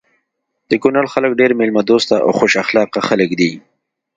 [0.69, 3.51] د کونړ خلک ډير ميلمه دوسته او خوش اخلاقه خلک دي.